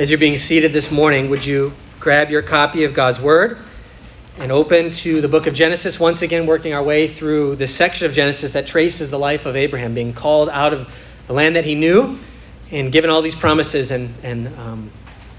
[0.00, 3.58] As you're being seated this morning, would you grab your copy of God's Word
[4.38, 8.06] and open to the book of Genesis, once again working our way through this section
[8.06, 10.90] of Genesis that traces the life of Abraham, being called out of
[11.26, 12.18] the land that he knew
[12.70, 13.90] and given all these promises.
[13.90, 14.90] And, and um,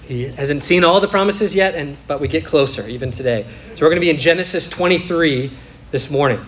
[0.04, 3.48] he hasn't seen all the promises yet, and, but we get closer even today.
[3.74, 5.58] So we're going to be in Genesis 23
[5.90, 6.40] this morning.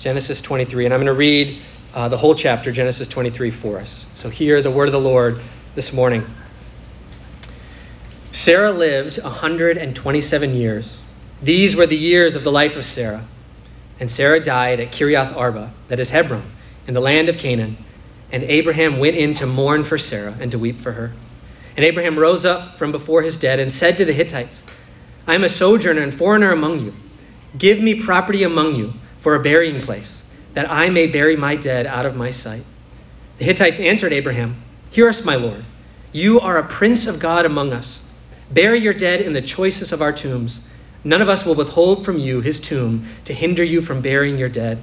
[0.00, 0.86] Genesis 23.
[0.86, 1.62] And I'm going to read
[1.94, 4.04] uh, the whole chapter, Genesis 23, for us.
[4.16, 5.40] So hear the word of the Lord
[5.76, 6.26] this morning.
[8.46, 10.98] Sarah lived 127 years.
[11.42, 13.26] These were the years of the life of Sarah.
[13.98, 16.48] And Sarah died at Kiriath Arba, that is Hebron,
[16.86, 17.76] in the land of Canaan.
[18.30, 21.12] And Abraham went in to mourn for Sarah and to weep for her.
[21.74, 24.62] And Abraham rose up from before his dead and said to the Hittites,
[25.26, 26.94] I am a sojourner and foreigner among you.
[27.58, 28.92] Give me property among you
[29.22, 30.22] for a burying place,
[30.54, 32.62] that I may bury my dead out of my sight.
[33.38, 35.64] The Hittites answered Abraham, Hear us, my Lord.
[36.12, 37.98] You are a prince of God among us.
[38.50, 40.60] Bury your dead in the choicest of our tombs.
[41.02, 44.48] None of us will withhold from you his tomb to hinder you from burying your
[44.48, 44.82] dead.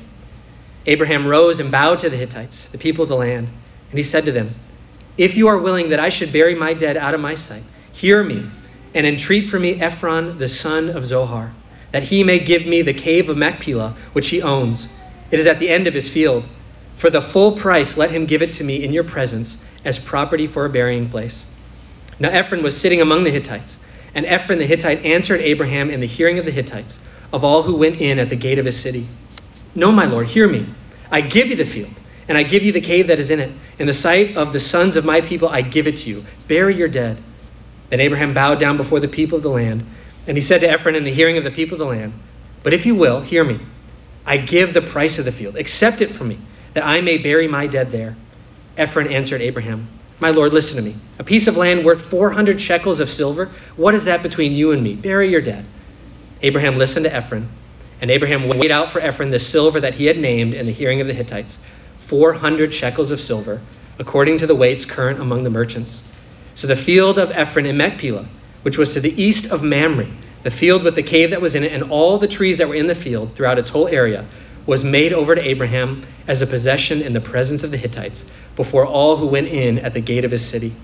[0.86, 3.48] Abraham rose and bowed to the Hittites, the people of the land,
[3.90, 4.54] and he said to them,
[5.18, 8.22] If you are willing that I should bury my dead out of my sight, hear
[8.22, 8.50] me
[8.94, 11.54] and entreat for me Ephron the son of Zohar,
[11.92, 14.88] that he may give me the cave of Machpelah, which he owns.
[15.32, 16.44] It is at the end of his field.
[16.98, 20.48] For the full price, let him give it to me in your presence as property
[20.48, 21.46] for a burying place.
[22.20, 23.78] Now Ephron was sitting among the Hittites,
[24.16, 26.98] and Ephron the Hittite answered Abraham in the hearing of the Hittites,
[27.32, 29.08] of all who went in at the gate of his city.
[29.76, 30.68] No, my lord, hear me.
[31.10, 31.94] I give you the field,
[32.28, 33.52] and I give you the cave that is in it.
[33.80, 36.26] In the sight of the sons of my people, I give it to you.
[36.48, 37.22] Bury your dead.
[37.90, 39.86] Then Abraham bowed down before the people of the land,
[40.28, 42.14] and he said to Ephron in the hearing of the people of the land,
[42.62, 43.60] But if you will, hear me.
[44.26, 45.58] I give the price of the field.
[45.58, 46.40] Accept it from me,
[46.76, 48.16] that I may bury my dead there.
[48.78, 49.88] Ephron answered Abraham,
[50.20, 50.96] my lord, listen to me.
[51.20, 53.52] A piece of land worth 400 shekels of silver?
[53.76, 54.96] What is that between you and me?
[54.96, 55.66] Bury your dead.
[56.42, 57.50] Abraham listened to Ephron,
[58.02, 61.02] and Abraham weighed out for Ephron the silver that he had named in the hearing
[61.02, 61.58] of the Hittites
[62.00, 63.62] 400 shekels of silver,
[63.98, 66.02] according to the weights current among the merchants.
[66.56, 68.28] So the field of Ephron in Machpelah,
[68.62, 70.08] which was to the east of Mamre,
[70.44, 72.76] the field with the cave that was in it, and all the trees that were
[72.76, 74.26] in the field throughout its whole area,
[74.66, 78.24] was made over to Abraham as a possession in the presence of the Hittites
[78.56, 80.76] before all who went in at the gate of his city.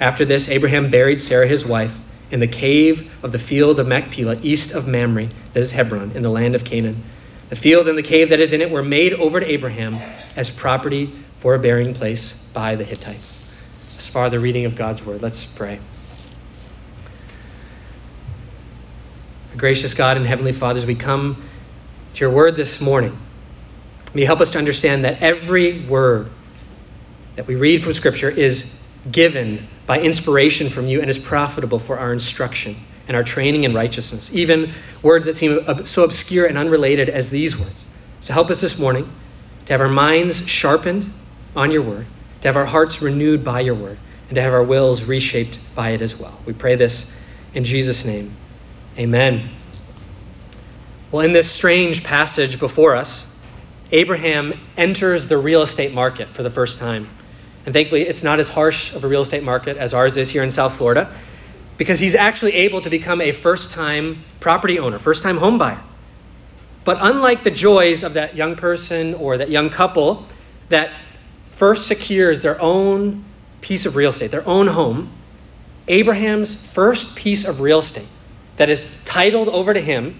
[0.00, 1.92] After this, Abraham buried Sarah his wife
[2.30, 6.22] in the cave of the field of Machpelah, east of Mamre, that is Hebron, in
[6.22, 7.04] the land of Canaan.
[7.50, 9.98] The field and the cave that is in it were made over to Abraham
[10.34, 13.38] as property for a burying place by the Hittites.
[13.98, 15.78] As far the reading of God's word, let's pray.
[19.56, 21.46] Gracious God and Heavenly Father, as we come
[22.14, 23.18] to your word this morning,
[24.14, 26.30] may you help us to understand that every word
[27.36, 28.70] that we read from Scripture is
[29.10, 32.76] given by inspiration from you and is profitable for our instruction
[33.08, 37.58] and our training in righteousness, even words that seem so obscure and unrelated as these
[37.58, 37.84] words.
[38.20, 39.10] So help us this morning
[39.66, 41.12] to have our minds sharpened
[41.56, 42.06] on your word,
[42.42, 43.98] to have our hearts renewed by your word,
[44.28, 46.38] and to have our wills reshaped by it as well.
[46.46, 47.10] We pray this
[47.54, 48.36] in Jesus' name.
[48.98, 49.50] Amen.
[51.12, 53.26] Well, in this strange passage before us,
[53.90, 57.06] Abraham enters the real estate market for the first time.
[57.66, 60.42] And thankfully, it's not as harsh of a real estate market as ours is here
[60.42, 61.14] in South Florida
[61.76, 65.82] because he's actually able to become a first time property owner, first time home buyer.
[66.84, 70.26] But unlike the joys of that young person or that young couple
[70.70, 70.92] that
[71.56, 73.22] first secures their own
[73.60, 75.12] piece of real estate, their own home,
[75.88, 78.08] Abraham's first piece of real estate
[78.56, 80.18] that is titled over to him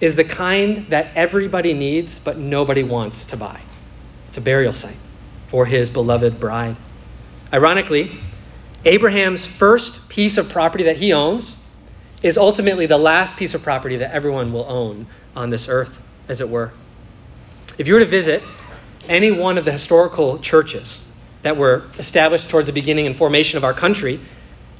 [0.00, 3.60] is the kind that everybody needs but nobody wants to buy.
[4.28, 4.96] It's a burial site
[5.48, 6.76] for his beloved bride.
[7.52, 8.18] Ironically,
[8.84, 11.56] Abraham's first piece of property that he owns
[12.22, 16.40] is ultimately the last piece of property that everyone will own on this earth, as
[16.40, 16.72] it were.
[17.78, 18.42] If you were to visit
[19.08, 21.00] any one of the historical churches
[21.42, 24.20] that were established towards the beginning and formation of our country,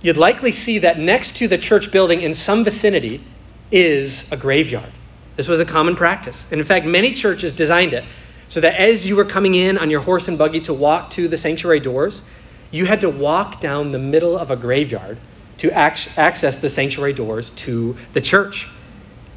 [0.03, 3.23] you'd likely see that next to the church building in some vicinity
[3.71, 4.93] is a graveyard.
[5.37, 6.45] This was a common practice.
[6.51, 8.05] And in fact, many churches designed it
[8.49, 11.29] so that as you were coming in on your horse and buggy to walk to
[11.29, 12.23] the sanctuary doors,
[12.71, 15.19] you had to walk down the middle of a graveyard
[15.59, 18.69] to access the sanctuary doors to the church.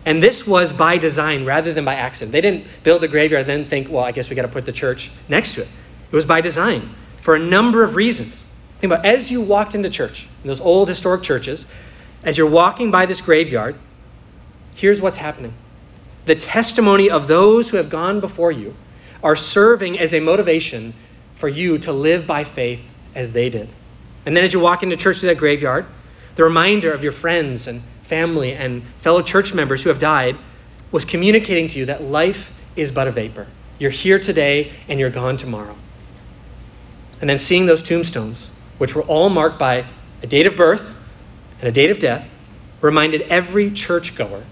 [0.05, 2.31] And this was by design rather than by accident.
[2.31, 4.65] They didn't build a graveyard and then think, well, I guess we got to put
[4.65, 5.67] the church next to it.
[6.11, 8.43] It was by design for a number of reasons.
[8.79, 11.65] Think about as you walked into church, in those old historic churches,
[12.23, 13.75] as you're walking by this graveyard,
[14.75, 15.53] here's what's happening.
[16.25, 18.75] The testimony of those who have gone before you
[19.23, 20.93] are serving as a motivation
[21.35, 23.69] for you to live by faith as they did.
[24.25, 25.85] And then as you walk into church through that graveyard,
[26.35, 30.37] the reminder of your friends and family and fellow church members who have died
[30.91, 33.47] was communicating to you that life is but a vapor.
[33.77, 35.75] You're here today and you're gone tomorrow.
[37.21, 39.85] And then seeing those tombstones, which were all marked by
[40.21, 40.95] a date of birth
[41.59, 42.29] and a date of death,
[42.81, 44.43] reminded every churchgoer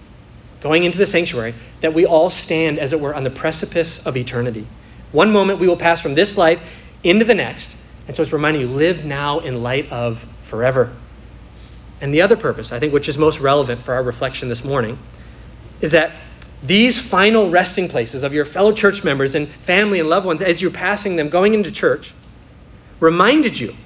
[0.60, 4.16] going into the sanctuary that we all stand, as it were, on the precipice of
[4.16, 4.66] eternity.
[5.12, 6.60] One moment we will pass from this life
[7.02, 7.70] into the next.
[8.06, 10.94] And so it's reminding you live now in light of forever.
[12.00, 14.98] And the other purpose, I think, which is most relevant for our reflection this morning,
[15.80, 16.12] is that
[16.62, 20.60] these final resting places of your fellow church members and family and loved ones as
[20.60, 22.12] you're passing them going into church
[23.00, 23.76] reminded you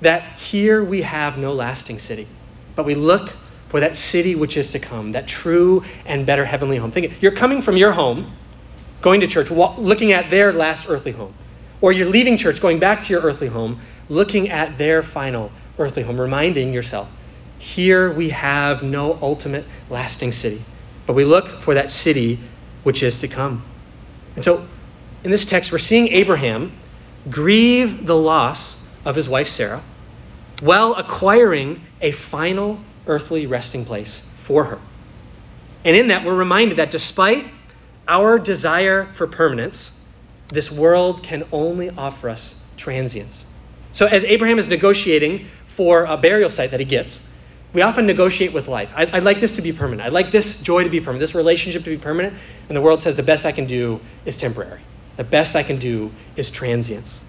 [0.00, 2.28] that here we have no lasting city,
[2.76, 3.34] but we look
[3.68, 6.90] for that city which is to come, that true and better heavenly home.
[6.90, 8.32] Think you're coming from your home,
[9.02, 11.34] going to church, looking at their last earthly home,
[11.80, 16.02] or you're leaving church, going back to your earthly home, looking at their final earthly
[16.02, 17.08] home, reminding yourself,
[17.58, 20.62] here we have no ultimate lasting city,
[21.06, 22.40] but we look for that city
[22.82, 23.64] which is to come.
[24.34, 24.66] And so
[25.24, 26.72] in this text, we're seeing Abraham
[27.28, 29.82] grieve the loss of his wife Sarah
[30.60, 34.78] while acquiring a final earthly resting place for her.
[35.84, 37.46] And in that, we're reminded that despite
[38.06, 39.90] our desire for permanence,
[40.48, 43.44] this world can only offer us transience.
[43.92, 47.20] So, as Abraham is negotiating for a burial site that he gets,
[47.72, 48.92] we often negotiate with life.
[48.96, 50.06] I'd, I'd, like this to be permanent.
[50.06, 52.34] I'd like this joy to be permanent, this relationship to be permanent.
[52.68, 54.80] And the world says the best I can do is temporary.
[55.16, 57.20] The best I can do is transience.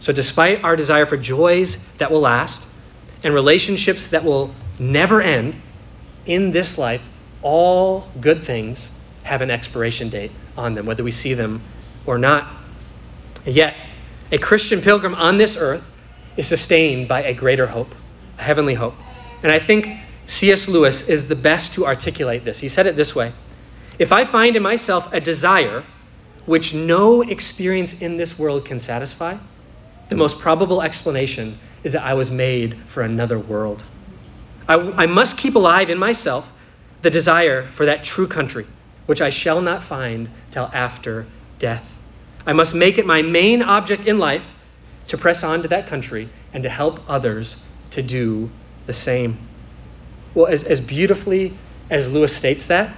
[0.00, 2.62] So, despite our desire for joys that will last
[3.22, 5.60] and relationships that will never end,
[6.26, 7.02] in this life,
[7.42, 8.90] all good things
[9.22, 11.60] have an expiration date on them, whether we see them
[12.06, 12.48] or not.
[13.44, 13.74] Yet,
[14.32, 15.86] a Christian pilgrim on this earth
[16.36, 17.94] is sustained by a greater hope,
[18.38, 18.94] a heavenly hope.
[19.42, 20.68] And I think C.S.
[20.68, 22.58] Lewis is the best to articulate this.
[22.58, 23.32] He said it this way
[23.98, 25.84] If I find in myself a desire
[26.46, 29.36] which no experience in this world can satisfy,
[30.08, 33.82] the most probable explanation is that I was made for another world.
[34.68, 36.50] I, I, must keep alive in myself
[37.02, 38.66] the desire for that true country,
[39.06, 41.26] which I shall not find till after
[41.58, 41.84] death.
[42.46, 44.46] I must make it my main object in life
[45.08, 47.56] to press on to that country and to help others
[47.90, 48.50] to do
[48.86, 49.38] the same.
[50.34, 51.56] Well, as, as beautifully
[51.90, 52.94] as Lewis states that,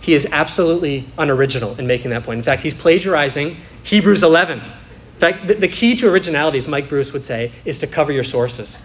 [0.00, 2.38] he is absolutely unoriginal in making that point.
[2.38, 6.88] In fact, he's plagiarizing Hebrews 11 In fact, the, the key to originality, as Mike
[6.88, 8.76] Bruce would say, is to cover your sources.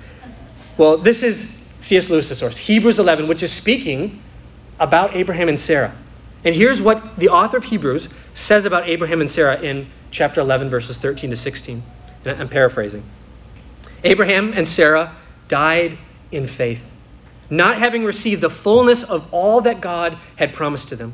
[0.78, 1.52] Well, this is
[1.88, 2.10] C.S.
[2.10, 4.22] Lewis's source, Hebrews 11, which is speaking
[4.78, 5.96] about Abraham and Sarah.
[6.44, 10.70] And here's what the author of Hebrews says about Abraham and Sarah in chapter 11,
[10.70, 11.82] verses 13 to 16.
[12.26, 13.04] And I'm paraphrasing.
[14.04, 15.16] Abraham and Sarah
[15.48, 15.98] died
[16.30, 16.82] in faith,
[17.50, 21.14] not having received the fullness of all that God had promised to them.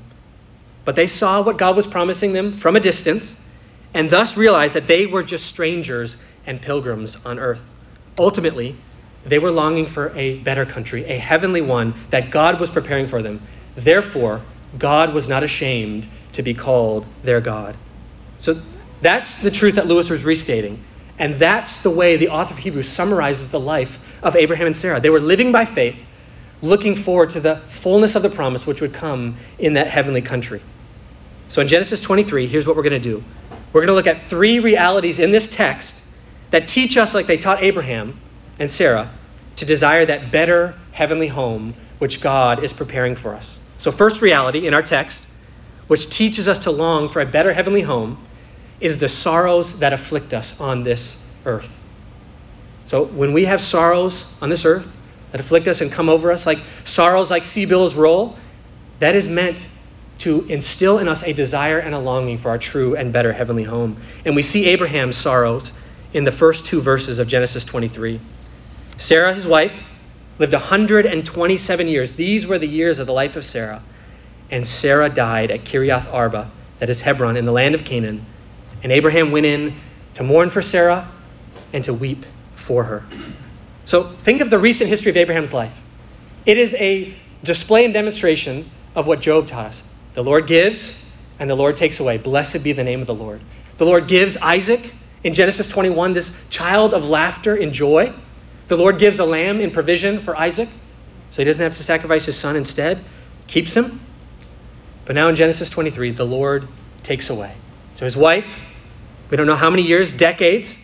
[0.85, 3.35] But they saw what God was promising them from a distance
[3.93, 6.17] and thus realized that they were just strangers
[6.47, 7.61] and pilgrims on earth.
[8.17, 8.75] Ultimately,
[9.25, 13.21] they were longing for a better country, a heavenly one that God was preparing for
[13.21, 13.41] them.
[13.75, 14.41] Therefore,
[14.77, 17.77] God was not ashamed to be called their God.
[18.41, 18.61] So
[19.01, 20.83] that's the truth that Lewis was restating.
[21.19, 24.99] And that's the way the author of Hebrews summarizes the life of Abraham and Sarah.
[24.99, 25.95] They were living by faith,
[26.61, 30.61] looking forward to the fullness of the promise which would come in that heavenly country.
[31.49, 33.23] So in Genesis 23, here's what we're going to do
[33.71, 35.99] we're going to look at three realities in this text
[36.51, 38.19] that teach us, like they taught Abraham
[38.59, 39.11] and Sarah,
[39.57, 43.59] to desire that better heavenly home which God is preparing for us.
[43.77, 45.23] So, first reality in our text,
[45.87, 48.25] which teaches us to long for a better heavenly home,
[48.79, 51.69] is the sorrows that afflict us on this earth.
[52.85, 54.87] So, when we have sorrows on this earth
[55.31, 58.37] that afflict us and come over us, like sorrows like sea billows roll,
[58.99, 59.65] that is meant
[60.19, 63.63] to instill in us a desire and a longing for our true and better heavenly
[63.63, 64.01] home.
[64.25, 65.71] And we see Abraham's sorrows
[66.13, 68.21] in the first two verses of Genesis 23.
[68.97, 69.73] Sarah, his wife,
[70.39, 72.13] lived 127 years.
[72.13, 73.83] These were the years of the life of Sarah.
[74.49, 78.25] And Sarah died at Kiriath Arba, that is Hebron, in the land of Canaan.
[78.83, 79.79] And Abraham went in
[80.15, 81.09] to mourn for Sarah
[81.71, 83.03] and to weep for her.
[83.85, 85.73] So think of the recent history of Abraham's life.
[86.45, 89.83] It is a display and demonstration of what Job taught us.
[90.13, 90.95] The Lord gives,
[91.39, 92.17] and the Lord takes away.
[92.17, 93.41] Blessed be the name of the Lord.
[93.77, 98.13] The Lord gives Isaac in Genesis 21, this child of laughter and joy.
[98.67, 100.69] The Lord gives a lamb in provision for Isaac,
[101.31, 103.03] so he doesn't have to sacrifice his son instead,
[103.47, 104.01] keeps him.
[105.05, 106.67] But now in Genesis 23, the Lord
[107.03, 107.53] takes away.
[107.95, 108.47] So his wife,
[109.29, 110.75] we don't know how many years, decades,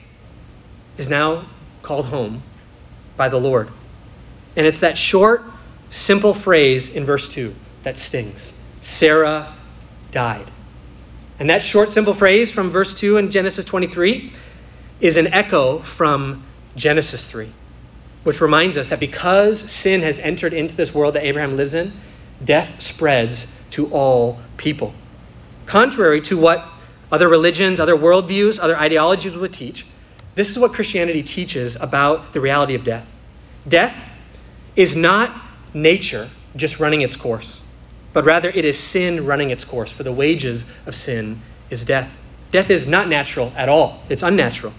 [0.97, 1.47] is now
[1.81, 2.43] called home
[3.15, 3.69] by the Lord.
[4.55, 5.43] And it's that short,
[5.91, 9.55] simple phrase in verse 2 that stings Sarah
[10.11, 10.49] died.
[11.39, 14.31] And that short, simple phrase from verse 2 in Genesis 23
[14.99, 16.43] is an echo from
[16.75, 17.51] Genesis 3,
[18.23, 21.93] which reminds us that because sin has entered into this world that Abraham lives in,
[22.43, 24.93] death spreads to all people.
[25.65, 26.65] Contrary to what
[27.11, 29.85] other religions, other worldviews, other ideologies would teach,
[30.35, 33.05] this is what Christianity teaches about the reality of death.
[33.67, 33.95] Death
[34.75, 35.35] is not
[35.73, 37.61] nature just running its course,
[38.13, 42.09] but rather it is sin running its course, for the wages of sin is death.
[42.51, 44.73] Death is not natural at all, it's unnatural.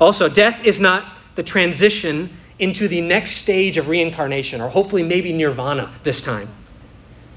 [0.00, 1.04] Also, death is not
[1.38, 6.48] the transition into the next stage of reincarnation, or hopefully maybe nirvana this time,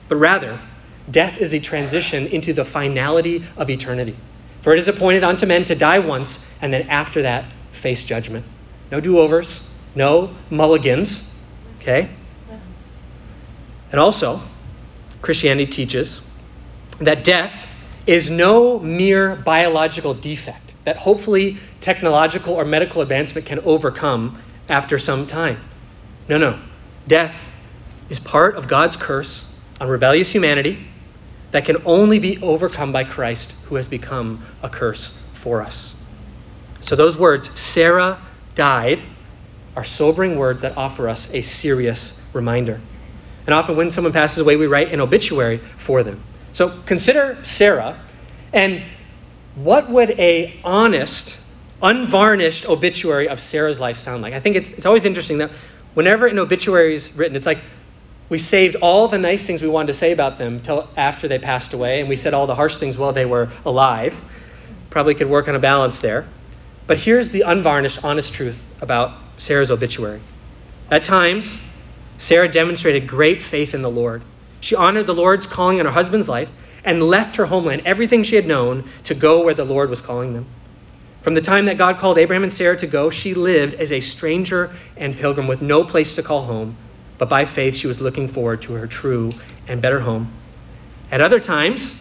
[0.09, 0.59] but rather,
[1.11, 4.15] death is the transition into the finality of eternity.
[4.63, 8.43] For it is appointed unto men to die once, and then after that, face judgment.
[8.91, 9.59] No do overs,
[9.93, 11.23] no mulligans.
[11.79, 12.09] Okay?
[13.91, 14.41] And also,
[15.21, 16.21] Christianity teaches
[16.97, 17.53] that death
[18.07, 25.27] is no mere biological defect that hopefully technological or medical advancement can overcome after some
[25.27, 25.59] time.
[26.27, 26.59] No, no.
[27.07, 27.35] Death
[28.09, 29.45] is part of God's curse
[29.79, 30.87] on rebellious humanity
[31.51, 35.93] that can only be overcome by Christ, who has become a curse for us.
[36.81, 38.19] So, those words, Sarah
[38.55, 39.01] died,
[39.75, 42.81] are sobering words that offer us a serious reminder.
[43.45, 46.23] And often, when someone passes away, we write an obituary for them.
[46.53, 47.99] So, consider Sarah,
[48.53, 48.83] and
[49.63, 51.37] what would a honest,
[51.81, 54.33] unvarnished obituary of Sarah's life sound like?
[54.33, 55.51] I think it's, it's always interesting that
[55.93, 57.59] whenever an obituary is written, it's like
[58.29, 61.37] we saved all the nice things we wanted to say about them till after they
[61.37, 64.15] passed away, and we said all the harsh things while they were alive.
[64.89, 66.27] Probably could work on a balance there.
[66.87, 70.21] But here's the unvarnished, honest truth about Sarah's obituary.
[70.89, 71.57] At times,
[72.17, 74.23] Sarah demonstrated great faith in the Lord.
[74.59, 76.49] She honored the Lord's calling in her husband's life
[76.83, 80.33] and left her homeland, everything she had known, to go where the Lord was calling
[80.33, 80.45] them.
[81.21, 84.01] From the time that God called Abraham and Sarah to go, she lived as a
[84.01, 86.75] stranger and pilgrim with no place to call home
[87.21, 89.29] but by faith she was looking forward to her true
[89.67, 90.33] and better home.
[91.11, 91.93] At other times,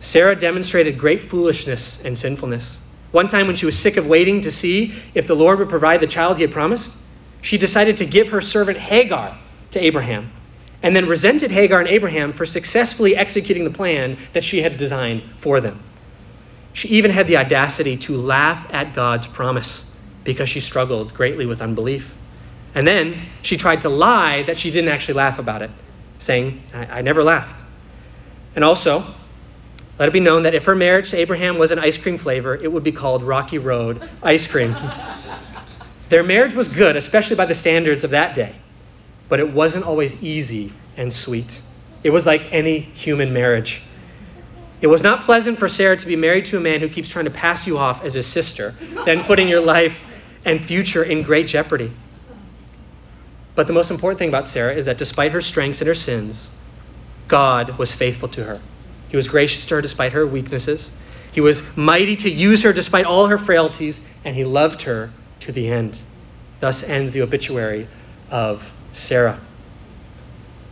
[0.00, 2.78] Sarah demonstrated great foolishness and sinfulness.
[3.12, 6.00] One time, when she was sick of waiting to see if the Lord would provide
[6.00, 6.90] the child he had promised,
[7.42, 9.36] she decided to give her servant Hagar
[9.72, 10.32] to Abraham,
[10.84, 15.22] and then resented Hagar and Abraham for successfully executing the plan that she had designed
[15.38, 15.82] for them.
[16.74, 19.86] She even had the audacity to laugh at God's promise
[20.24, 22.12] because she struggled greatly with unbelief.
[22.74, 25.70] And then she tried to lie that she didn't actually laugh about it,
[26.18, 27.64] saying, I, I never laughed.
[28.54, 29.06] And also,
[29.98, 32.56] let it be known that if her marriage to Abraham was an ice cream flavor,
[32.56, 34.76] it would be called Rocky Road ice cream.
[36.10, 38.54] Their marriage was good, especially by the standards of that day,
[39.28, 41.60] but it wasn't always easy and sweet.
[42.02, 43.82] It was like any human marriage.
[44.80, 47.24] It was not pleasant for Sarah to be married to a man who keeps trying
[47.24, 48.74] to pass you off as his sister,
[49.06, 49.98] then putting your life
[50.44, 51.90] and future in great jeopardy.
[53.54, 56.50] But the most important thing about Sarah is that despite her strengths and her sins,
[57.28, 58.60] God was faithful to her.
[59.08, 60.90] He was gracious to her despite her weaknesses.
[61.32, 65.52] He was mighty to use her despite all her frailties, and he loved her to
[65.52, 65.96] the end.
[66.60, 67.88] Thus ends the obituary
[68.30, 69.40] of Sarah.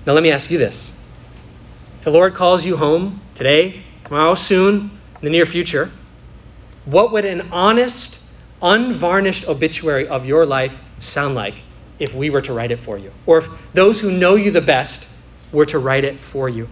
[0.06, 0.90] Now, let me ask you this.
[1.98, 5.90] If the Lord calls you home today, tomorrow, soon, in the near future,
[6.84, 8.18] what would an honest,
[8.60, 11.54] unvarnished obituary of your life sound like
[11.98, 14.60] if we were to write it for you, or if those who know you the
[14.60, 15.06] best
[15.52, 16.68] were to write it for you.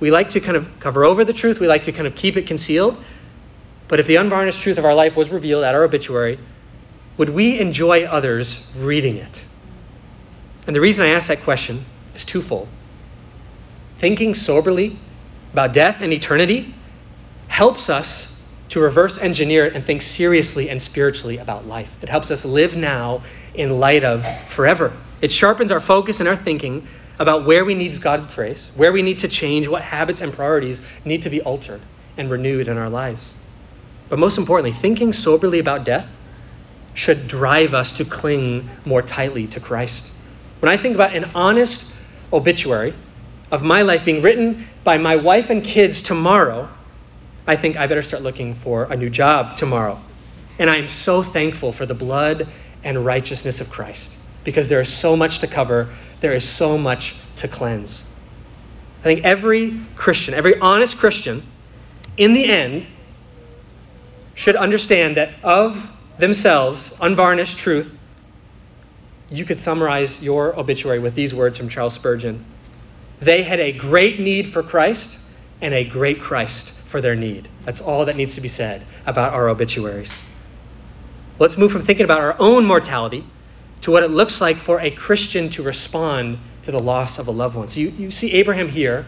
[0.00, 2.36] We like to kind of cover over the truth, we like to kind of keep
[2.36, 3.02] it concealed.
[3.88, 6.38] But if the unvarnished truth of our life was revealed at our obituary,
[7.16, 9.44] would we enjoy others reading it?
[10.66, 12.68] And the reason I ask that question is twofold.
[13.98, 14.98] Thinking soberly
[15.52, 16.74] about death and eternity
[17.48, 18.32] helps us
[18.70, 21.94] to reverse engineer it and think seriously and spiritually about life.
[22.02, 23.22] It helps us live now
[23.54, 24.92] in light of forever.
[25.20, 29.02] It sharpens our focus and our thinking about where we need God's grace, where we
[29.02, 31.80] need to change, what habits and priorities need to be altered
[32.16, 33.34] and renewed in our lives.
[34.08, 36.08] But most importantly, thinking soberly about death
[36.94, 40.10] should drive us to cling more tightly to Christ.
[40.64, 41.84] When I think about an honest
[42.32, 42.94] obituary
[43.50, 46.70] of my life being written by my wife and kids tomorrow,
[47.46, 50.00] I think I better start looking for a new job tomorrow.
[50.58, 52.48] And I am so thankful for the blood
[52.82, 54.10] and righteousness of Christ
[54.42, 58.02] because there is so much to cover, there is so much to cleanse.
[59.00, 61.42] I think every Christian, every honest Christian,
[62.16, 62.86] in the end,
[64.34, 67.93] should understand that of themselves, unvarnished truth,
[69.30, 72.44] you could summarize your obituary with these words from Charles Spurgeon
[73.20, 75.18] They had a great need for Christ
[75.60, 77.48] and a great Christ for their need.
[77.64, 80.16] That's all that needs to be said about our obituaries.
[81.38, 83.24] Let's move from thinking about our own mortality
[83.80, 87.30] to what it looks like for a Christian to respond to the loss of a
[87.30, 87.68] loved one.
[87.68, 89.06] So you, you see Abraham here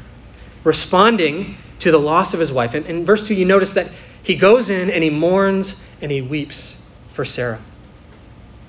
[0.65, 2.75] responding to the loss of his wife.
[2.75, 3.91] And in verse 2, you notice that
[4.23, 6.77] he goes in and he mourns and he weeps
[7.13, 7.61] for Sarah.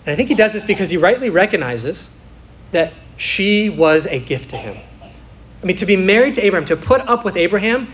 [0.07, 2.07] And I think he does this because he rightly recognizes
[2.71, 4.77] that she was a gift to him.
[5.61, 7.91] I mean, to be married to Abraham, to put up with Abraham,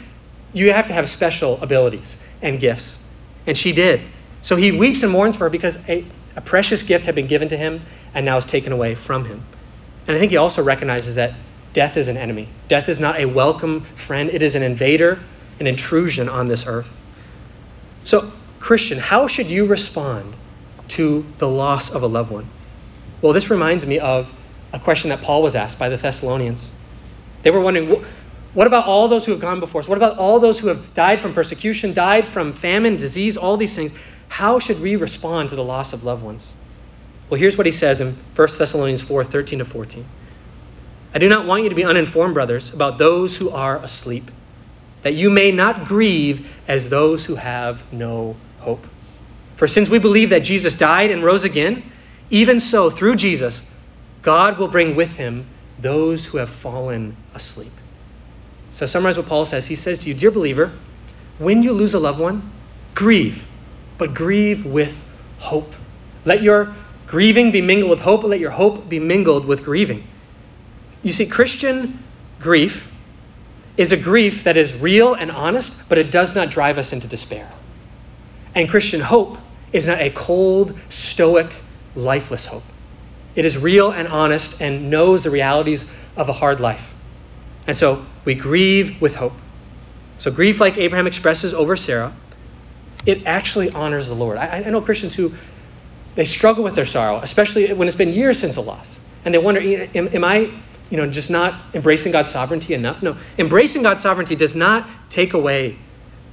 [0.53, 2.99] you have to have special abilities and gifts.
[3.47, 3.99] And she did.
[4.43, 6.05] So he weeps and mourns for her because a,
[6.35, 7.81] a precious gift had been given to him
[8.13, 9.43] and now is taken away from him.
[10.07, 11.33] And I think he also recognizes that
[11.73, 12.47] death is an enemy.
[12.67, 15.19] Death is not a welcome friend, it is an invader,
[15.59, 16.89] an intrusion on this earth.
[18.03, 20.35] So, Christian, how should you respond
[20.89, 22.47] to the loss of a loved one?
[23.21, 24.31] Well, this reminds me of
[24.73, 26.69] a question that Paul was asked by the Thessalonians.
[27.43, 28.03] They were wondering,
[28.53, 29.87] what about all those who have gone before us?
[29.87, 33.75] What about all those who have died from persecution, died from famine, disease, all these
[33.75, 33.91] things?
[34.27, 36.47] How should we respond to the loss of loved ones?
[37.29, 40.05] Well, here's what he says in 1 Thessalonians 4 13 to 14.
[41.15, 44.29] I do not want you to be uninformed, brothers, about those who are asleep,
[45.03, 48.85] that you may not grieve as those who have no hope.
[49.63, 51.89] For since we believe that Jesus died and rose again,
[52.29, 53.61] even so, through Jesus,
[54.21, 55.47] God will bring with him
[55.79, 57.71] those who have fallen asleep.
[58.73, 59.65] So, summarize what Paul says.
[59.65, 60.73] He says to you, Dear believer,
[61.37, 62.51] when you lose a loved one,
[62.93, 63.41] grieve,
[63.97, 65.01] but grieve with
[65.39, 65.73] hope.
[66.25, 66.75] Let your
[67.07, 70.05] grieving be mingled with hope, let your hope be mingled with grieving.
[71.03, 72.03] You see, Christian
[72.41, 72.85] grief
[73.77, 77.07] is a grief that is real and honest, but it does not drive us into
[77.07, 77.49] despair.
[78.55, 79.37] And Christian hope
[79.73, 81.51] is not a cold, stoic,
[81.95, 82.63] lifeless hope.
[83.35, 85.83] It is real and honest and knows the realities
[86.15, 86.93] of a hard life.
[87.65, 89.33] And so we grieve with hope.
[90.19, 92.13] So, grief, like Abraham expresses over Sarah,
[93.05, 94.37] it actually honors the Lord.
[94.37, 95.33] I, I know Christians who
[96.15, 98.99] they struggle with their sorrow, especially when it's been years since a loss.
[99.25, 100.53] And they wonder, eh, am, am I
[100.89, 103.01] you know, just not embracing God's sovereignty enough?
[103.01, 103.17] No.
[103.39, 105.77] Embracing God's sovereignty does not take away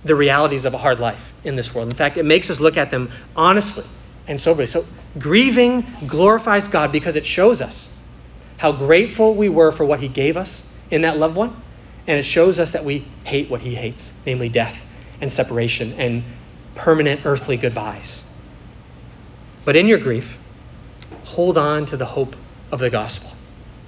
[0.04, 1.88] the realities of a hard life in this world.
[1.88, 3.84] In fact, it makes us look at them honestly
[4.26, 4.66] and soberly.
[4.66, 4.86] So,
[5.18, 7.88] grieving glorifies God because it shows us
[8.58, 11.62] how grateful we were for what He gave us in that loved one,
[12.06, 14.84] and it shows us that we hate what He hates, namely death
[15.20, 16.22] and separation and
[16.74, 18.22] permanent earthly goodbyes.
[19.64, 20.38] But in your grief,
[21.24, 22.36] hold on to the hope
[22.70, 23.30] of the gospel.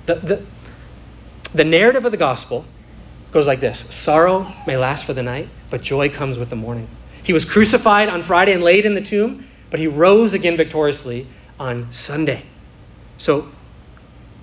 [0.06, 0.46] The, the,
[1.54, 2.64] the narrative of the gospel
[3.30, 6.88] goes like this Sorrow may last for the night, but joy comes with the morning.
[7.22, 11.26] He was crucified on Friday and laid in the tomb, but he rose again victoriously
[11.58, 12.44] on Sunday.
[13.18, 13.50] So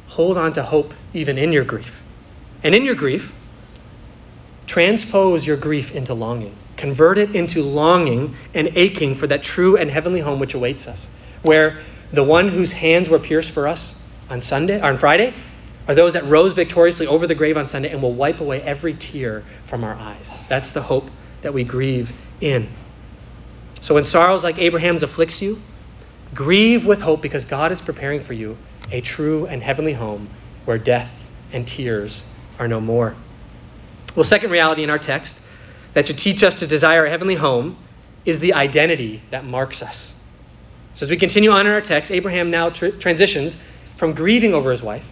[0.07, 1.93] hold on to hope even in your grief.
[2.63, 3.33] And in your grief,
[4.67, 6.55] transpose your grief into longing.
[6.77, 11.07] Convert it into longing and aching for that true and heavenly home which awaits us,
[11.41, 11.81] where
[12.13, 13.93] the one whose hands were pierced for us
[14.29, 15.33] on Sunday, or on Friday,
[15.87, 18.93] are those that rose victoriously over the grave on Sunday and will wipe away every
[18.93, 20.29] tear from our eyes.
[20.47, 21.09] That's the hope
[21.41, 22.69] that we grieve in.
[23.81, 25.61] So when sorrows like Abraham's afflicts you,
[26.33, 28.57] grieve with hope because God is preparing for you
[28.91, 30.29] a true and heavenly home
[30.65, 31.11] where death
[31.51, 32.23] and tears
[32.57, 33.15] are no more.
[34.15, 35.37] Well, second reality in our text
[35.93, 37.77] that should teach us to desire a heavenly home
[38.25, 40.13] is the identity that marks us.
[40.95, 43.55] So as we continue on in our text, Abraham now tr- transitions
[43.95, 45.05] from grieving over his wife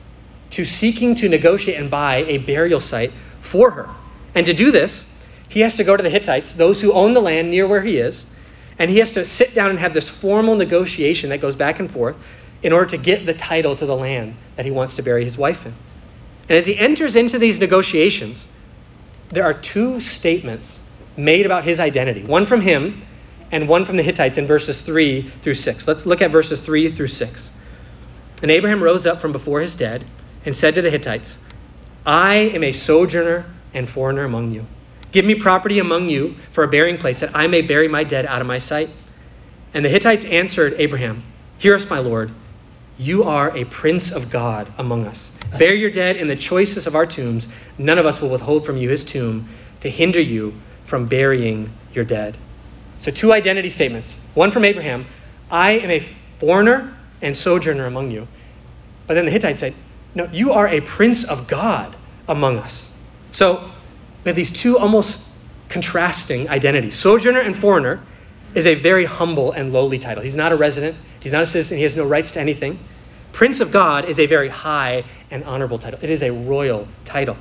[0.52, 3.12] to seeking to negotiate and buy a burial site
[3.42, 3.90] for her.
[4.36, 5.06] And to do this,
[5.50, 7.98] he has to go to the Hittites, those who own the land near where he
[7.98, 8.26] is,
[8.80, 11.92] and he has to sit down and have this formal negotiation that goes back and
[11.92, 12.16] forth
[12.62, 15.38] in order to get the title to the land that he wants to bury his
[15.38, 15.74] wife in.
[16.50, 18.46] And as he enters into these negotiations,
[19.30, 20.80] there are two statements
[21.18, 23.02] made about his identity one from him
[23.52, 25.88] and one from the Hittites in verses 3 through 6.
[25.88, 27.50] Let's look at verses 3 through 6.
[28.42, 30.06] And Abraham rose up from before his dead
[30.46, 31.38] and said to the Hittites,
[32.06, 34.66] I am a sojourner and foreigner among you.
[35.12, 38.26] Give me property among you for a burying place, that I may bury my dead
[38.26, 38.90] out of my sight.
[39.74, 41.24] And the Hittites answered Abraham,
[41.58, 42.32] Hear us, my lord.
[42.98, 45.32] You are a prince of God among us.
[45.58, 47.48] Bury your dead in the choicest of our tombs.
[47.78, 49.50] None of us will withhold from you his tomb
[49.82, 50.54] to hinder you
[50.86, 52.36] from burying your dead.
[53.00, 54.16] So, two identity statements.
[54.34, 55.06] One from Abraham
[55.50, 56.06] I am a
[56.40, 58.28] foreigner and sojourner among you.
[59.06, 59.76] But then the Hittites said,
[60.16, 61.96] No, you are a prince of God
[62.28, 62.90] among us.
[63.32, 63.72] So,
[64.28, 65.22] we have these two almost
[65.70, 68.02] contrasting identities sojourner and foreigner.
[68.56, 70.22] is a very humble and lowly title.
[70.22, 72.78] He's not a resident, he's not a citizen, he has no rights to anything.
[73.32, 76.00] Prince of God is a very high and honorable title.
[76.02, 77.38] It is a royal title.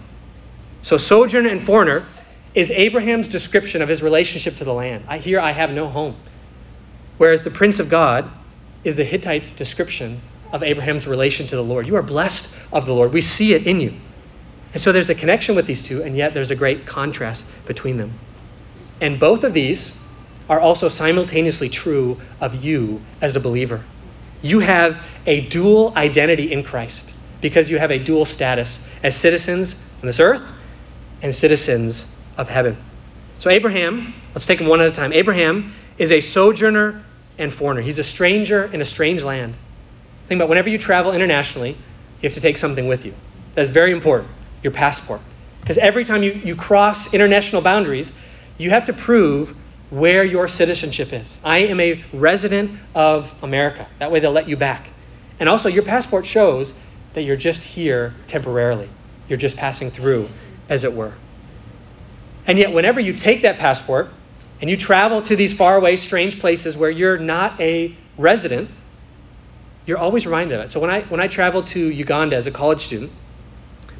[0.83, 2.07] So, sojourner and foreigner
[2.55, 5.07] is Abraham's description of his relationship to the land.
[5.09, 6.15] I, here I have no home.
[7.19, 8.31] Whereas the Prince of God
[8.85, 10.21] is the Hittite's description
[10.53, 11.89] of Abraham's relation to the Lord.
[11.89, 13.13] You are blessed of the Lord.
[13.13, 13.95] We see it in you.
[14.77, 17.97] And so there's a connection with these two, and yet there's a great contrast between
[17.97, 18.13] them.
[19.01, 19.95] And both of these
[20.51, 23.83] are also simultaneously true of you as a believer.
[24.43, 27.07] You have a dual identity in Christ
[27.41, 30.47] because you have a dual status as citizens on this earth
[31.23, 32.05] and citizens
[32.37, 32.77] of heaven.
[33.39, 35.15] So, Abraham, let's take them one at a time.
[35.15, 37.03] Abraham is a sojourner
[37.39, 39.55] and foreigner, he's a stranger in a strange land.
[40.29, 43.15] Think about whenever you travel internationally, you have to take something with you.
[43.55, 44.33] That's very important
[44.67, 45.21] your passport.
[45.61, 48.11] Because every time you, you cross international boundaries,
[48.59, 49.57] you have to prove
[49.91, 51.39] where your citizenship is.
[51.45, 53.87] I am a resident of America.
[54.01, 54.89] That way they'll let you back.
[55.39, 56.73] And also, your passport shows
[57.13, 58.91] that you're just here temporarily.
[59.29, 60.29] You're just passing through,
[60.69, 61.13] as it were.
[62.49, 64.11] And yet, whenever you take that passport
[64.61, 68.69] and you travel to these faraway, strange places where you're not a resident,
[69.85, 70.71] you're always reminded of it.
[70.73, 73.13] So when I when I traveled to Uganda as a college student,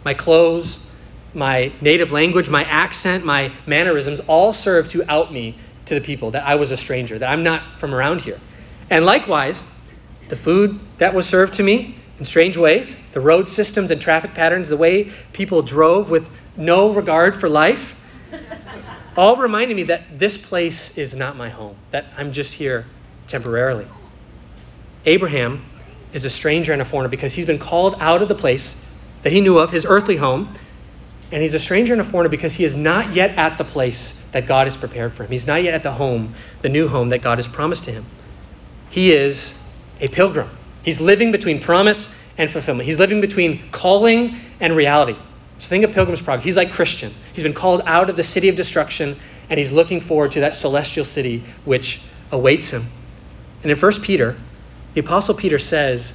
[0.07, 0.79] my clothes,
[1.35, 6.31] my native language, my accent, my mannerisms all serve to out me to the people
[6.31, 8.41] that I was a stranger, that I'm not from around here.
[8.89, 9.61] And likewise,
[10.29, 14.33] the food that was served to me in strange ways, the road systems and traffic
[14.33, 16.25] patterns, the way people drove with
[16.57, 17.97] no regard for life,
[19.17, 22.87] all reminded me that this place is not my home, that I'm just here
[23.27, 23.89] temporarily.
[25.05, 25.65] Abraham
[26.13, 28.77] is a stranger and a foreigner because he's been called out of the place
[29.27, 30.55] that he knew of, his earthly home,
[31.33, 34.17] and he's a stranger and a foreigner because he is not yet at the place
[34.31, 35.33] that God has prepared for him.
[35.33, 38.07] He's not yet at the home, the new home that God has promised to him.
[38.89, 39.53] He is
[40.01, 40.49] a pilgrim.
[40.85, 42.09] He's living between promise
[42.39, 42.87] and fulfillment.
[42.87, 45.17] He's living between calling and reality.
[45.59, 46.45] So think of Pilgrim's Progress.
[46.45, 47.13] He's like Christian.
[47.33, 49.19] He's been called out of the city of destruction,
[49.51, 52.85] and he's looking forward to that celestial city which awaits him.
[53.65, 54.37] And in 1 Peter,
[54.95, 56.13] the Apostle Peter says,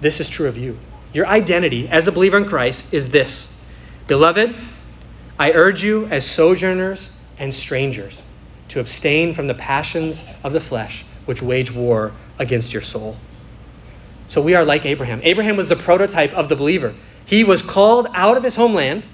[0.00, 0.78] This is true of you.
[1.12, 3.48] Your identity as a believer in Christ is this
[4.06, 4.54] Beloved,
[5.38, 8.22] I urge you as sojourners and strangers
[8.68, 13.16] to abstain from the passions of the flesh which wage war against your soul.
[14.28, 15.20] So we are like Abraham.
[15.22, 16.94] Abraham was the prototype of the believer.
[17.26, 19.04] He was called out of his homeland,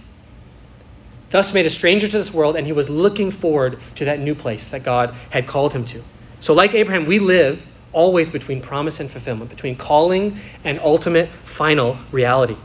[1.30, 4.34] thus made a stranger to this world, and he was looking forward to that new
[4.34, 6.02] place that God had called him to.
[6.40, 11.98] So, like Abraham, we live always between promise and fulfillment, between calling and ultimate final
[12.12, 12.56] reality.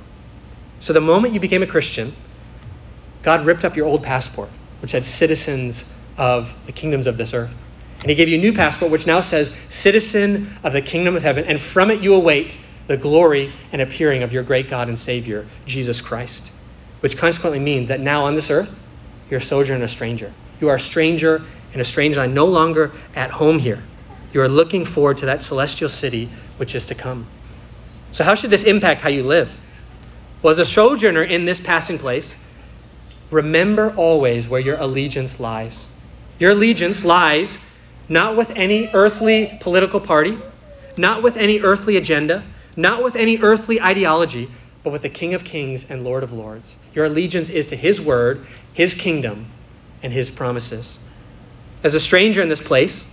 [0.79, 2.13] So the moment you became a Christian,
[3.23, 4.49] God ripped up your old passport,
[4.81, 5.85] which had citizens
[6.17, 7.53] of the kingdoms of this earth.
[8.01, 11.23] And he gave you a new passport, which now says citizen of the kingdom of
[11.23, 12.57] heaven, and from it you await
[12.87, 16.51] the glory and appearing of your great God and Savior, Jesus Christ.
[16.99, 18.69] Which consequently means that now on this earth,
[19.29, 20.33] you're a sojourner and a stranger.
[20.59, 21.41] You are a stranger
[21.73, 23.81] in a strange land, no longer at home here.
[24.33, 27.27] You are looking forward to that celestial city which is to come.
[28.11, 29.51] So, how should this impact how you live?
[30.41, 32.35] Well, as a sojourner in this passing place,
[33.31, 35.85] remember always where your allegiance lies.
[36.39, 37.57] Your allegiance lies
[38.09, 40.37] not with any earthly political party,
[40.97, 42.43] not with any earthly agenda,
[42.75, 44.49] not with any earthly ideology,
[44.83, 46.75] but with the King of Kings and Lord of Lords.
[46.93, 49.47] Your allegiance is to His word, His kingdom,
[50.01, 50.97] and His promises.
[51.83, 53.05] As a stranger in this place,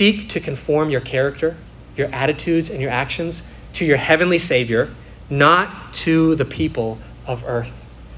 [0.00, 1.58] Seek to conform your character,
[1.94, 3.42] your attitudes, and your actions
[3.74, 4.94] to your heavenly Savior,
[5.28, 7.70] not to the people of earth.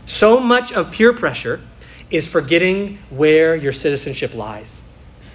[0.07, 1.61] So much of peer pressure
[2.09, 4.81] is forgetting where your citizenship lies.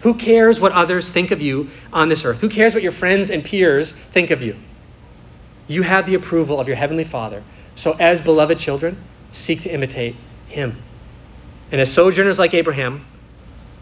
[0.03, 2.39] Who cares what others think of you on this earth?
[2.39, 4.55] Who cares what your friends and peers think of you?
[5.67, 7.43] You have the approval of your Heavenly Father.
[7.75, 10.15] So, as beloved children, seek to imitate
[10.47, 10.81] Him.
[11.73, 13.05] And as sojourners like Abraham,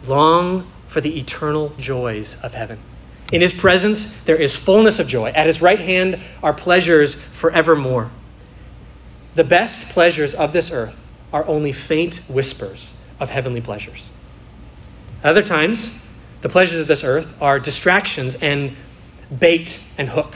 [0.04, 2.78] long for the eternal joys of heaven.
[3.30, 5.28] In his presence, there is fullness of joy.
[5.28, 8.10] At his right hand are pleasures forevermore.
[9.34, 10.96] The best pleasures of this earth
[11.34, 12.88] are only faint whispers
[13.20, 14.08] of heavenly pleasures.
[15.22, 15.90] Other times,
[16.40, 18.74] the pleasures of this earth are distractions and
[19.38, 20.34] bait and hook,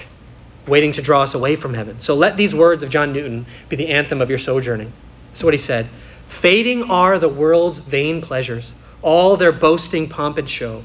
[0.67, 2.01] waiting to draw us away from heaven.
[2.01, 4.93] So let these words of John Newton be the anthem of your sojourning.
[5.33, 5.89] So what he said
[6.29, 8.71] Fading are the world's vain pleasures
[9.03, 10.83] all their boasting pomp and show,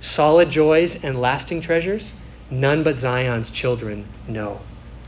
[0.00, 2.10] solid joys and lasting treasures,
[2.50, 4.60] none but Zion's children know.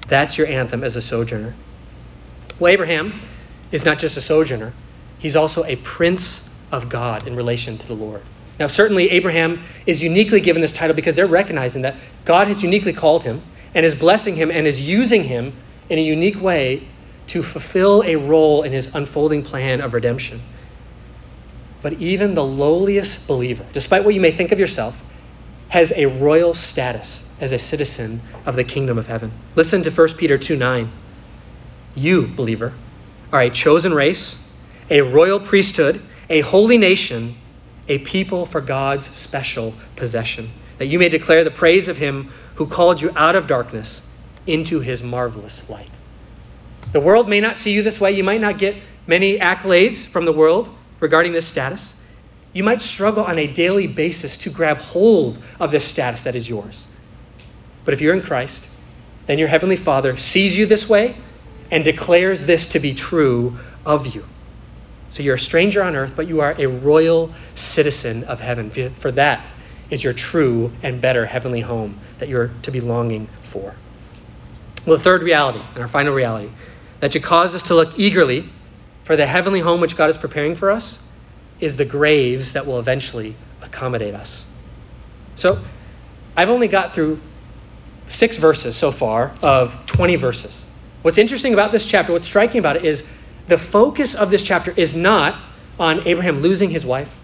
[0.08, 1.54] That's your anthem as a sojourner.
[2.58, 3.20] Well, Abraham
[3.72, 4.72] is not just a sojourner,
[5.18, 8.22] he's also a prince of God in relation to the Lord.
[8.58, 12.92] Now, certainly, Abraham is uniquely given this title because they're recognizing that God has uniquely
[12.92, 13.42] called him
[13.74, 15.52] and is blessing him and is using him
[15.90, 16.86] in a unique way
[17.28, 20.40] to fulfill a role in his unfolding plan of redemption.
[21.86, 25.00] But even the lowliest believer, despite what you may think of yourself,
[25.68, 29.30] has a royal status as a citizen of the kingdom of heaven.
[29.54, 30.90] Listen to 1 Peter 2 9.
[31.94, 32.72] You, believer,
[33.32, 34.36] are a chosen race,
[34.90, 37.36] a royal priesthood, a holy nation,
[37.86, 42.66] a people for God's special possession, that you may declare the praise of him who
[42.66, 44.02] called you out of darkness
[44.44, 45.90] into his marvelous light.
[46.90, 48.10] The world may not see you this way.
[48.10, 48.74] You might not get
[49.06, 51.94] many accolades from the world regarding this status.
[52.52, 56.48] You might struggle on a daily basis to grab hold of this status that is
[56.48, 56.86] yours.
[57.84, 58.66] But if you're in Christ,
[59.26, 61.16] then your Heavenly Father sees you this way
[61.70, 64.24] and declares this to be true of you.
[65.10, 68.70] So you're a stranger on earth, but you are a royal citizen of heaven.
[68.98, 69.46] For that
[69.90, 73.74] is your true and better heavenly home that you're to be longing for.
[74.84, 76.50] Well, the third reality, and our final reality,
[77.00, 78.48] that should cause us to look eagerly
[79.06, 80.98] for the heavenly home which God is preparing for us,
[81.60, 84.44] is the graves that will eventually accommodate us.
[85.36, 85.62] So
[86.36, 87.20] I've only got through
[88.08, 90.66] six verses so far of 20 verses.
[91.02, 93.04] What's interesting about this chapter, what's striking about it, is
[93.46, 95.40] the focus of this chapter is not
[95.78, 97.14] on Abraham losing his wife,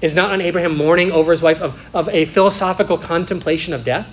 [0.00, 4.06] is not on Abraham mourning over his wife, of, of a philosophical contemplation of death.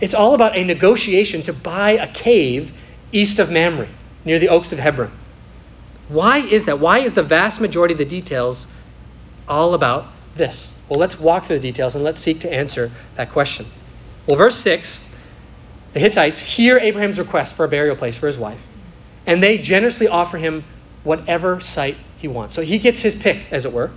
[0.00, 2.70] It's all about a negotiation to buy a cave
[3.12, 3.88] east of Mamre,
[4.26, 5.10] near the Oaks of Hebron.
[6.08, 6.80] Why is that?
[6.80, 8.66] Why is the vast majority of the details
[9.46, 10.72] all about this?
[10.88, 13.66] Well, let's walk through the details and let's seek to answer that question.
[14.26, 14.98] Well, verse 6
[15.92, 18.60] the Hittites hear Abraham's request for a burial place for his wife,
[19.26, 20.64] and they generously offer him
[21.02, 22.54] whatever site he wants.
[22.54, 23.90] So he gets his pick, as it were,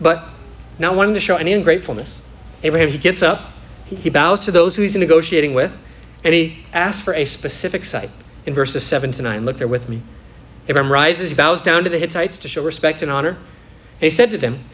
[0.00, 0.28] but
[0.78, 2.20] not wanting to show any ungratefulness.
[2.62, 3.52] Abraham, he gets up,
[3.86, 5.72] he bows to those who he's negotiating with,
[6.24, 8.10] and he asks for a specific site
[8.44, 9.44] in verses 7 to 9.
[9.44, 10.02] Look there with me.
[10.70, 13.30] Abraham rises, he bows down to the Hittites to show respect and honor.
[13.30, 13.38] And
[13.98, 14.64] he said to them,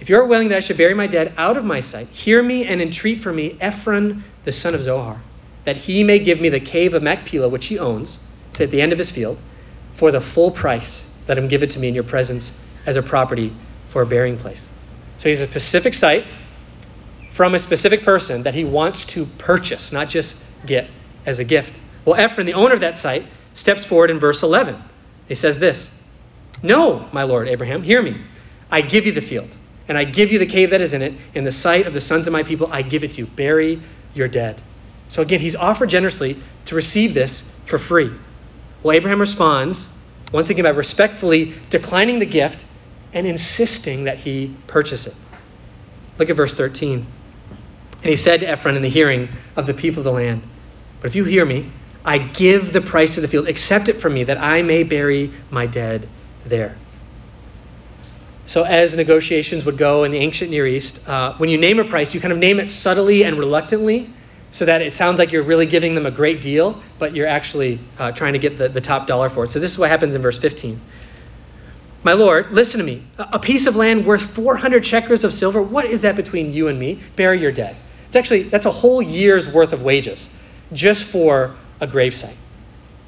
[0.00, 2.42] If you are willing that I should bury my dead out of my sight, hear
[2.42, 5.20] me and entreat for me Ephron the son of Zohar,
[5.66, 8.16] that he may give me the cave of Machpelah, which he owns,
[8.50, 9.36] it's at the end of his field,
[9.92, 11.04] for the full price.
[11.28, 12.50] Let him give it to me in your presence
[12.86, 13.54] as a property
[13.90, 14.66] for a burying place.
[15.18, 16.24] So he's a specific site
[17.32, 20.34] from a specific person that he wants to purchase, not just
[20.64, 20.88] get
[21.26, 21.78] as a gift.
[22.06, 24.82] Well, Ephron, the owner of that site, steps forward in verse 11.
[25.32, 25.88] He says this
[26.62, 28.20] No, my lord Abraham, hear me.
[28.70, 29.48] I give you the field,
[29.88, 31.14] and I give you the cave that is in it.
[31.34, 33.26] In the sight of the sons of my people, I give it to you.
[33.26, 33.80] Bury
[34.12, 34.60] your dead.
[35.08, 38.10] So again, he's offered generously to receive this for free.
[38.82, 39.88] Well, Abraham responds,
[40.32, 42.66] once again, by respectfully declining the gift
[43.14, 45.14] and insisting that he purchase it.
[46.18, 47.06] Look at verse 13.
[48.02, 50.42] And he said to Ephron in the hearing of the people of the land,
[51.00, 51.70] But if you hear me,
[52.04, 53.48] I give the price of the field.
[53.48, 56.08] Accept it from me, that I may bury my dead
[56.44, 56.76] there.
[58.46, 61.84] So, as negotiations would go in the ancient Near East, uh, when you name a
[61.84, 64.12] price, you kind of name it subtly and reluctantly
[64.50, 67.80] so that it sounds like you're really giving them a great deal, but you're actually
[67.98, 69.52] uh, trying to get the, the top dollar for it.
[69.52, 70.80] So, this is what happens in verse 15.
[72.04, 73.06] My Lord, listen to me.
[73.16, 76.76] A piece of land worth 400 shekels of silver, what is that between you and
[76.78, 77.00] me?
[77.14, 77.76] Bury your dead.
[78.08, 80.28] It's actually, that's a whole year's worth of wages
[80.72, 82.36] just for a gravesite.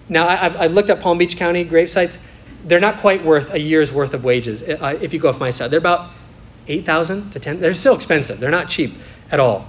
[0.08, 2.18] Now, I, I looked up Palm Beach County gravesites.
[2.64, 5.50] They're not quite worth a year's worth of wages uh, if you go off my
[5.50, 5.70] side.
[5.70, 6.10] They're about
[6.68, 7.60] 8,000 to 10.
[7.60, 8.40] They're still expensive.
[8.40, 8.94] They're not cheap
[9.30, 9.66] at all.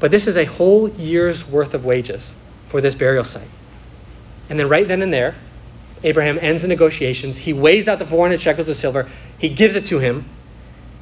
[0.00, 2.34] But this is a whole year's worth of wages
[2.66, 3.48] for this burial site.
[4.50, 5.34] And then right then and there,
[6.02, 7.36] Abraham ends the negotiations.
[7.36, 9.10] He weighs out the 400 shekels of silver.
[9.38, 10.28] He gives it to him.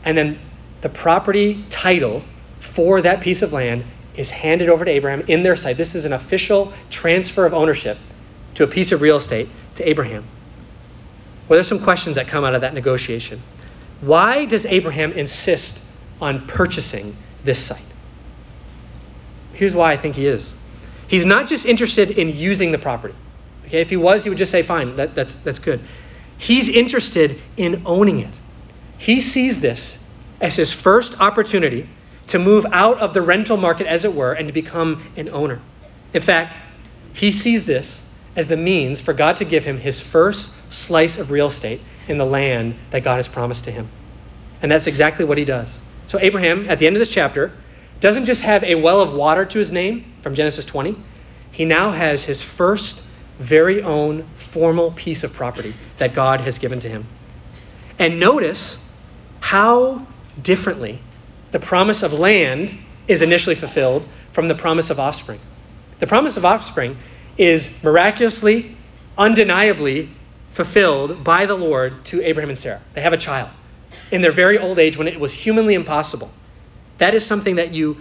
[0.05, 0.39] And then
[0.83, 2.23] the property title
[2.61, 3.85] for that piece of land
[4.17, 5.77] is handed over to Abraham in their sight.
[5.77, 7.99] This is an official transfer of ownership
[8.55, 10.25] to a piece of real estate to Abraham.
[11.49, 13.43] Well, there's some questions that come out of that negotiation.
[14.01, 15.79] Why does Abraham insist
[16.21, 17.81] on purchasing this site?
[19.53, 20.53] Here's why I think he is.
[21.09, 23.15] He's not just interested in using the property.
[23.67, 25.81] Okay, if he was, he would just say, fine, that, that's, that's good.
[26.39, 28.35] He's interested in owning it.
[28.99, 29.99] He sees this
[30.41, 31.89] as his first opportunity
[32.29, 35.61] to move out of the rental market, as it were, and to become an owner.
[36.13, 36.57] In fact,
[37.15, 38.03] he sees this
[38.35, 42.19] as the means for God to give him his first slice of real estate in
[42.19, 43.89] the land that God has promised to him.
[44.63, 45.79] And that's exactly what he does.
[46.09, 47.53] So, Abraham, at the end of this chapter,
[48.01, 50.97] doesn't just have a well of water to his name from Genesis 20,
[51.53, 53.01] he now has his first
[53.39, 57.07] very own formal piece of property that God has given to him.
[57.99, 58.79] And notice
[59.41, 60.07] how
[60.43, 61.01] differently.
[61.57, 62.77] The promise of land
[63.09, 65.41] is initially fulfilled from the promise of offspring.
[66.01, 66.99] The promise of offspring
[67.39, 68.77] is miraculously,
[69.17, 70.11] undeniably
[70.53, 72.83] fulfilled by the Lord to Abraham and Sarah.
[72.93, 73.49] They have a child
[74.11, 76.31] in their very old age when it was humanly impossible.
[76.99, 77.97] That is something that you,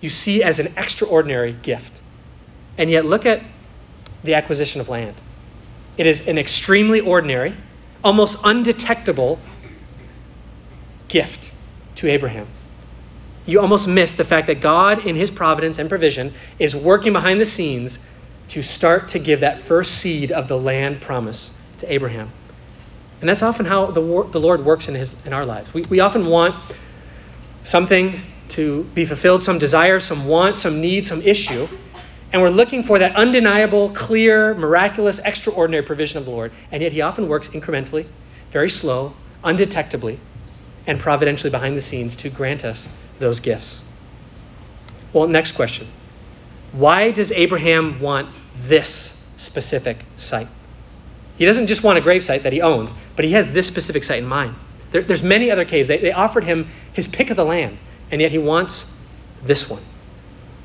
[0.00, 1.92] you see as an extraordinary gift.
[2.76, 3.40] And yet, look at
[4.24, 5.14] the acquisition of land.
[5.96, 7.54] It is an extremely ordinary,
[8.02, 9.38] almost undetectable
[11.06, 11.52] gift
[11.94, 12.48] to Abraham.
[13.46, 17.40] You almost miss the fact that God, in his providence and provision, is working behind
[17.40, 17.98] the scenes
[18.48, 22.30] to start to give that first seed of the land promise to Abraham.
[23.20, 25.72] And that's often how the, the Lord works in, his, in our lives.
[25.72, 26.54] We, we often want
[27.64, 31.68] something to be fulfilled, some desire, some want, some need, some issue.
[32.32, 36.52] And we're looking for that undeniable, clear, miraculous, extraordinary provision of the Lord.
[36.72, 38.06] And yet he often works incrementally,
[38.50, 40.18] very slow, undetectably,
[40.86, 43.82] and providentially behind the scenes to grant us those gifts.
[45.12, 45.88] Well, next question.
[46.72, 48.28] Why does Abraham want
[48.62, 50.48] this specific site?
[51.38, 54.04] He doesn't just want a grave site that he owns, but he has this specific
[54.04, 54.54] site in mind.
[54.90, 55.88] There, there's many other caves.
[55.88, 57.78] They, they offered him his pick of the land,
[58.10, 58.86] and yet he wants
[59.42, 59.82] this one.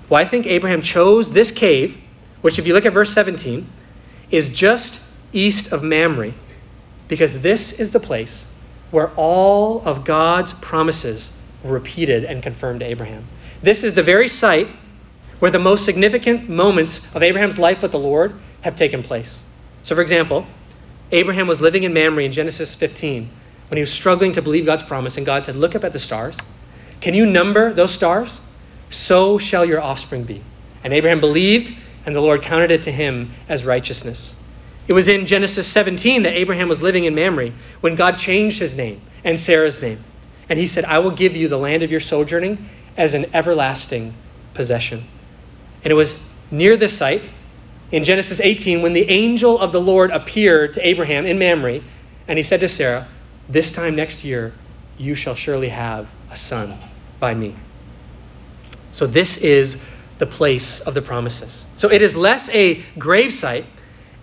[0.09, 1.97] Well, I think Abraham chose this cave,
[2.41, 3.67] which, if you look at verse 17,
[4.29, 4.99] is just
[5.33, 6.33] east of Mamre,
[7.07, 8.43] because this is the place
[8.91, 11.31] where all of God's promises
[11.63, 13.27] repeated and confirmed to Abraham.
[13.61, 14.67] This is the very site
[15.39, 19.39] where the most significant moments of Abraham's life with the Lord have taken place.
[19.83, 20.45] So, for example,
[21.11, 23.29] Abraham was living in Mamre in Genesis 15
[23.69, 25.99] when he was struggling to believe God's promise, and God said, Look up at the
[25.99, 26.37] stars.
[26.99, 28.39] Can you number those stars?
[28.89, 30.43] So shall your offspring be.
[30.83, 34.35] And Abraham believed, and the Lord counted it to him as righteousness.
[34.87, 38.75] It was in Genesis 17 that Abraham was living in Mamre when God changed his
[38.75, 40.03] name and Sarah's name.
[40.51, 44.13] And he said, I will give you the land of your sojourning as an everlasting
[44.53, 45.07] possession.
[45.85, 46.13] And it was
[46.51, 47.21] near this site
[47.93, 51.79] in Genesis 18 when the angel of the Lord appeared to Abraham in Mamre,
[52.27, 53.07] and he said to Sarah,
[53.47, 54.53] This time next year
[54.97, 56.77] you shall surely have a son
[57.21, 57.55] by me.
[58.91, 59.77] So this is
[60.17, 61.63] the place of the promises.
[61.77, 63.63] So it is less a grave site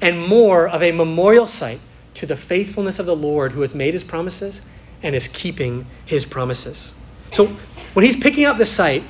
[0.02, 1.80] and more of a memorial site
[2.16, 4.60] to the faithfulness of the Lord who has made his promises
[5.02, 6.92] and is keeping his promises.
[7.32, 7.46] So
[7.94, 9.04] when he's picking up the site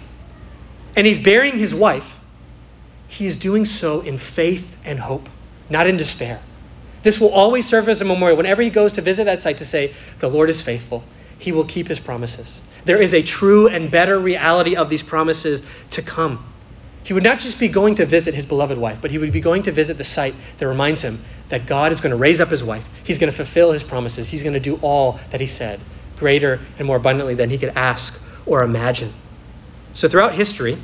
[0.97, 2.07] and he's burying his wife,
[3.09, 5.29] he is doing so in faith and hope,
[5.71, 6.41] not in despair.
[7.03, 9.65] This will always serve as a memorial whenever he goes to visit that site to
[9.65, 11.05] say, The Lord is faithful.
[11.39, 12.61] He will keep his promises.
[12.85, 16.45] There is a true and better reality of these promises to come.
[17.05, 19.41] He would not just be going to visit his beloved wife, but he would be
[19.41, 22.49] going to visit the site that reminds him that God is going to raise up
[22.49, 22.85] his wife.
[23.05, 24.29] He's going to fulfill his promises.
[24.29, 25.81] He's going to do all that he said,
[26.19, 29.13] greater and more abundantly than he could ask or imagine.
[29.95, 30.77] So throughout history,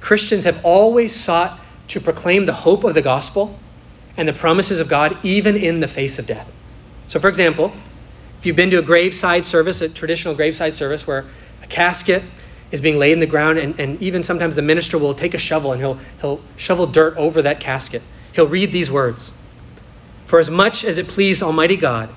[0.00, 3.58] Christians have always sought to proclaim the hope of the gospel
[4.16, 6.50] and the promises of God even in the face of death.
[7.08, 7.72] So, for example,
[8.38, 11.26] if you've been to a graveside service, a traditional graveside service where
[11.62, 12.22] a casket
[12.70, 15.38] is being laid in the ground, and, and even sometimes the minister will take a
[15.38, 18.02] shovel and he'll, he'll shovel dirt over that casket.
[18.32, 19.30] He'll read these words
[20.32, 22.08] For as much as it pleased Almighty God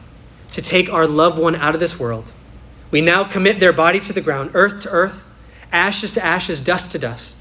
[0.53, 2.23] to take our loved one out of this world,
[2.89, 5.21] we now commit their body to the ground, earth to earth,
[5.69, 7.35] ashes to ashes, dust to dust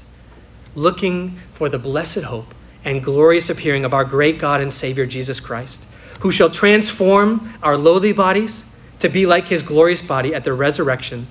[0.75, 5.39] looking for the blessed hope and glorious appearing of our great God and Savior Jesus
[5.39, 5.81] Christ,
[6.19, 8.61] who shall transform our lowly bodies
[8.99, 11.25] to be like his glorious body at the resurrection,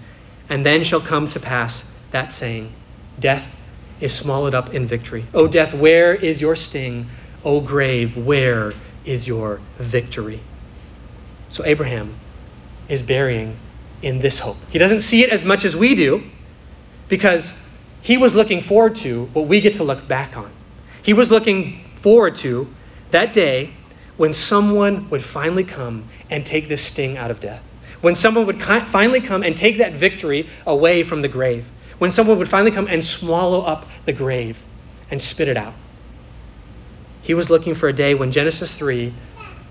[0.48, 2.72] and then shall come to pass that saying,
[3.20, 3.46] Death
[4.00, 5.26] is swallowed up in victory.
[5.34, 7.10] O death, where is your sting?
[7.44, 8.72] O grave, where
[9.04, 10.40] is your victory?
[11.50, 12.16] So Abraham
[12.88, 13.56] is burying
[14.02, 14.56] in this hope.
[14.70, 16.22] He doesn't see it as much as we do
[17.08, 17.50] because
[18.02, 20.50] he was looking forward to what we get to look back on.
[21.02, 22.68] He was looking forward to
[23.10, 23.72] that day
[24.16, 27.62] when someone would finally come and take this sting out of death.
[28.00, 31.64] When someone would finally come and take that victory away from the grave.
[31.98, 34.58] When someone would finally come and swallow up the grave
[35.10, 35.74] and spit it out.
[37.24, 39.12] He was looking for a day when Genesis 3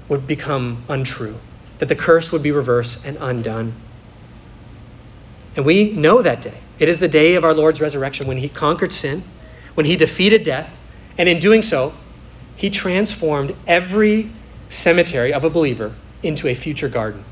[0.09, 1.37] would become untrue,
[1.77, 3.73] that the curse would be reversed and undone.
[5.55, 6.57] And we know that day.
[6.79, 9.23] It is the day of our Lord's resurrection when he conquered sin,
[9.75, 10.67] when he defeated death,
[11.15, 11.93] and in doing so,
[12.55, 14.31] he transformed every
[14.71, 15.93] cemetery of a believer
[16.23, 17.23] into a future garden.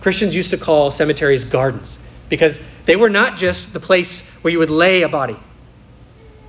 [0.00, 1.98] Christians used to call cemeteries gardens
[2.28, 5.36] because they were not just the place where you would lay a body,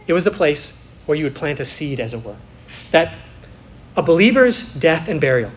[0.06, 0.72] it was the place
[1.08, 2.36] where you would plant a seed, as it were.
[2.92, 3.14] That
[3.96, 5.52] a believer's death and burial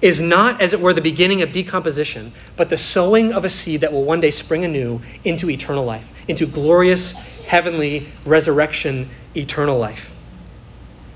[0.00, 3.82] is not, as it were, the beginning of decomposition, but the sowing of a seed
[3.82, 7.12] that will one day spring anew into eternal life, into glorious,
[7.46, 10.10] heavenly resurrection, eternal life.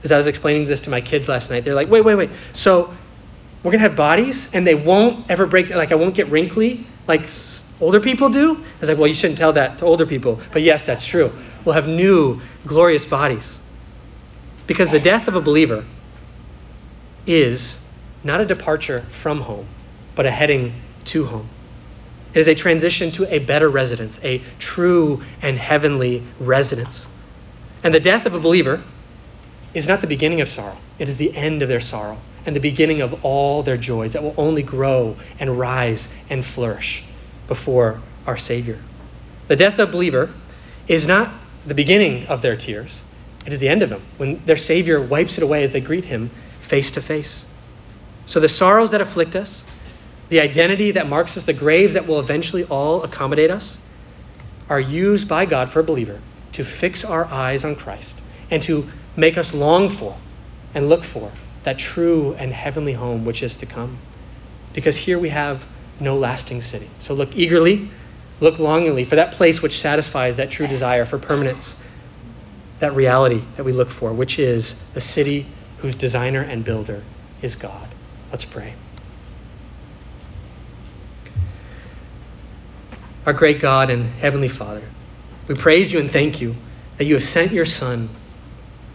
[0.05, 2.31] As I was explaining this to my kids last night, they're like, wait, wait, wait.
[2.53, 2.95] So
[3.63, 6.87] we're going to have bodies and they won't ever break, like, I won't get wrinkly
[7.09, 7.29] like
[7.81, 8.57] older people do?
[8.57, 10.41] I was like, well, you shouldn't tell that to older people.
[10.53, 11.33] But yes, that's true.
[11.65, 13.56] We'll have new, glorious bodies.
[14.67, 15.85] Because the death of a believer
[17.27, 17.79] is
[18.25, 19.67] not a departure from home,
[20.15, 20.75] but a heading
[21.07, 21.49] to home.
[22.35, 27.07] It is a transition to a better residence, a true and heavenly residence.
[27.83, 28.83] And the death of a believer
[29.75, 32.61] is not the beginning of sorrow, it is the end of their sorrow and the
[32.61, 37.03] beginning of all their joys that will only grow and rise and flourish
[37.49, 38.79] before our Savior.
[39.49, 40.33] The death of a believer
[40.87, 41.35] is not
[41.67, 43.01] the beginning of their tears,
[43.47, 46.05] it is the end of them when their Savior wipes it away as they greet
[46.05, 46.31] Him
[46.63, 47.45] face to face.
[48.27, 49.65] So the sorrows that afflict us,
[50.29, 53.77] the identity that marks us, the graves that will eventually all accommodate us,
[54.69, 56.21] are used by God for a believer
[56.53, 58.17] to fix our eyes on Christ
[58.51, 60.17] and to make us long for
[60.75, 61.31] and look for
[61.63, 63.99] that true and heavenly home which is to come.
[64.73, 65.65] Because here we have
[66.01, 66.89] no lasting city.
[67.01, 67.91] So look eagerly,
[68.41, 71.77] look longingly for that place which satisfies that true desire for permanence,
[72.81, 75.47] that reality that we look for, which is the city
[75.79, 77.03] whose designer and builder
[77.43, 77.89] is God.
[78.31, 78.75] Let's pray.
[83.25, 84.83] Our great God and Heavenly Father,
[85.49, 86.55] we praise you and thank you
[86.99, 88.09] that you have sent your Son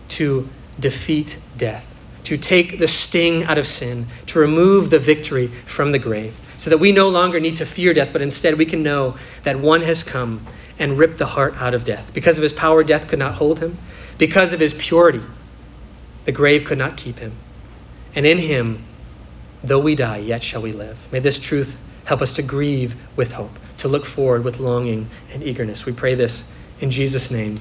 [0.10, 0.48] to
[0.80, 1.86] defeat death,
[2.26, 6.70] to take the sting out of sin, to remove the victory from the grave, so
[6.70, 9.82] that we no longer need to fear death, but instead we can know that one
[9.82, 10.46] has come
[10.82, 12.12] and ripped the heart out of death.
[12.14, 13.78] Because of his power, death could not hold him.
[14.18, 15.22] Because of his purity,
[16.26, 17.32] the grave could not keep him.
[18.14, 18.86] And in him,
[19.64, 20.98] Though we die, yet shall we live.
[21.12, 25.44] May this truth help us to grieve with hope, to look forward with longing and
[25.44, 25.86] eagerness.
[25.86, 26.44] We pray this
[26.80, 27.60] in Jesus' name.